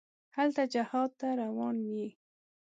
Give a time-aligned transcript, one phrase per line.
[0.35, 2.07] هلته جهاد ته روان یې.